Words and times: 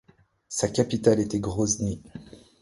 Sa 0.49 0.67
capitale 0.67 1.19
était 1.19 1.39
Grozny. 1.39 2.01